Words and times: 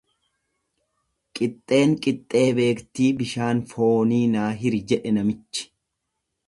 Qixxeen 1.39 1.91
qixxee 2.05 2.49
beektii 2.59 3.11
bishaan 3.21 3.59
foonii 3.73 4.25
naa 4.35 4.51
hiri 4.63 4.85
jedhe 4.93 5.11
namichi. 5.19 5.71